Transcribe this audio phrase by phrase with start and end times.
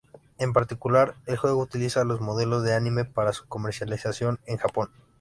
[0.39, 4.89] En particular, el juego utiliza los modelos de anime para su comercialización en Japón.